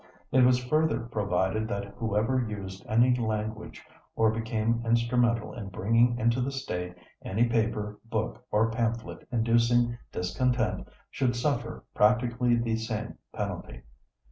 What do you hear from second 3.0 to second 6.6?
language or became instrumental in bringing into the